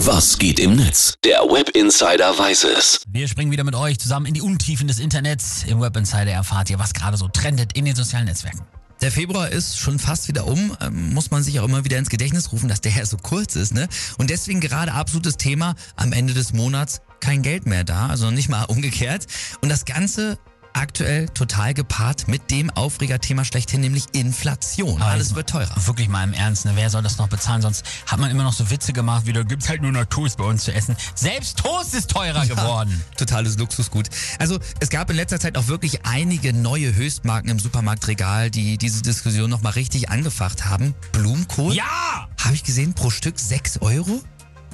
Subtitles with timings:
[0.00, 1.14] Was geht im Netz?
[1.24, 3.00] Der Web Insider weiß es.
[3.08, 5.64] Wir springen wieder mit euch zusammen in die Untiefen des Internets.
[5.66, 8.60] Im Web Insider erfahrt ihr, was gerade so trendet in den sozialen Netzwerken.
[9.00, 12.10] Der Februar ist schon fast wieder um, ähm, muss man sich auch immer wieder ins
[12.10, 13.88] Gedächtnis rufen, dass der ja so kurz ist, ne?
[14.18, 18.50] Und deswegen gerade absolutes Thema am Ende des Monats kein Geld mehr da, also nicht
[18.50, 19.26] mal umgekehrt.
[19.62, 20.38] Und das Ganze
[20.76, 25.00] aktuell total gepaart mit dem Aufregerthema schlechthin, nämlich Inflation.
[25.02, 25.74] Alles wird teurer.
[25.86, 26.72] Wirklich mal im Ernst, ne?
[26.74, 27.62] wer soll das noch bezahlen?
[27.62, 30.36] Sonst hat man immer noch so Witze gemacht, wie da gibt's halt nur noch Toast
[30.38, 30.96] bei uns zu essen.
[31.14, 33.02] Selbst Toast ist teurer geworden.
[33.16, 34.08] Totales Luxusgut.
[34.38, 39.02] Also es gab in letzter Zeit auch wirklich einige neue Höchstmarken im Supermarktregal, die diese
[39.02, 40.94] Diskussion nochmal richtig angefacht haben.
[41.12, 41.74] Blumenkohl?
[41.74, 42.28] Ja!
[42.44, 44.20] Habe ich gesehen, pro Stück 6 Euro?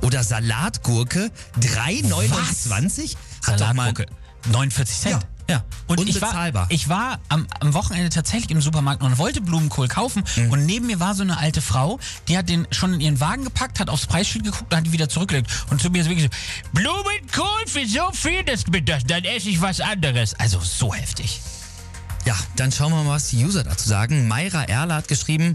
[0.00, 3.16] Oder Salatgurke 3,29?
[3.46, 4.06] Hat doch mal- Salatgurke.
[4.52, 5.14] 49 Cent.
[5.14, 5.64] Ja, ja.
[5.86, 6.66] Und ich war, Unbezahlbar.
[6.70, 10.50] ich war am, am Wochenende tatsächlich im Supermarkt und wollte Blumenkohl kaufen Mhm.
[10.50, 11.98] und neben mir war so eine alte Frau,
[12.28, 14.92] die hat den schon in ihren Wagen gepackt, hat aufs Preisschild geguckt und hat die
[14.92, 15.50] wieder zurückgelegt.
[15.70, 19.60] Und zu mir ist wirklich so, Blumenkohl für so viel, das, das, dann esse ich
[19.60, 20.34] was anderes.
[20.34, 21.40] Also so heftig.
[22.24, 24.28] Ja, dann schauen wir mal, was die User dazu sagen.
[24.28, 25.54] Mayra Erler hat geschrieben,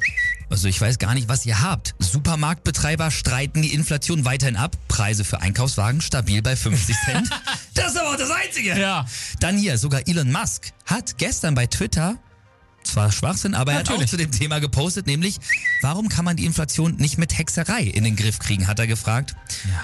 [0.49, 1.93] also ich weiß gar nicht, was ihr habt.
[1.99, 4.75] Supermarktbetreiber streiten die Inflation weiterhin ab.
[4.87, 7.29] Preise für Einkaufswagen stabil bei 50 Cent.
[7.75, 8.77] das ist aber auch das Einzige.
[8.77, 9.05] Ja.
[9.39, 12.17] Dann hier, sogar Elon Musk hat gestern bei Twitter,
[12.83, 14.09] zwar Schwachsinn, aber er hat auch Natürlich.
[14.11, 15.39] zu dem Thema gepostet, nämlich,
[15.81, 19.35] warum kann man die Inflation nicht mit Hexerei in den Griff kriegen, hat er gefragt.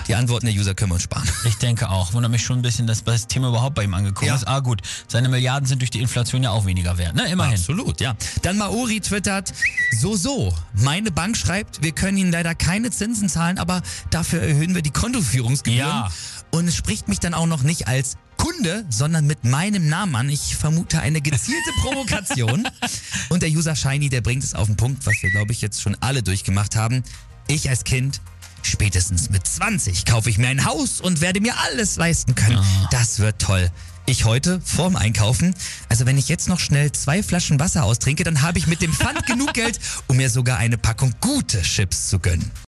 [0.07, 1.27] Die Antworten der User können wir uns sparen.
[1.45, 2.13] Ich denke auch.
[2.13, 4.35] Wundert mich schon ein bisschen, dass das Thema überhaupt bei ihm angekommen Ja.
[4.35, 4.47] ist.
[4.47, 7.27] Ah gut, seine Milliarden sind durch die Inflation ja auch weniger wert, ne?
[7.29, 7.53] Immerhin.
[7.55, 8.15] Absolut, ja.
[8.41, 9.53] Dann Maori twittert,
[9.99, 14.75] so, so, meine Bank schreibt, wir können Ihnen leider keine Zinsen zahlen, aber dafür erhöhen
[14.75, 15.87] wir die Kontoführungsgebühren.
[15.87, 16.09] Ja.
[16.51, 20.29] Und es spricht mich dann auch noch nicht als Kunde, sondern mit meinem Namen an.
[20.29, 22.67] Ich vermute eine gezielte Provokation.
[23.29, 25.81] Und der User Shiny, der bringt es auf den Punkt, was wir, glaube ich, jetzt
[25.81, 27.03] schon alle durchgemacht haben.
[27.47, 28.21] Ich als Kind,
[28.63, 32.59] spätestens mit 20 kaufe ich mir ein Haus und werde mir alles leisten können.
[32.91, 33.69] Das wird toll.
[34.05, 35.53] Ich heute vorm Einkaufen.
[35.89, 38.93] Also wenn ich jetzt noch schnell zwei Flaschen Wasser austrinke, dann habe ich mit dem
[38.93, 42.49] Pfand genug Geld, um mir sogar eine Packung gute Chips zu gönnen.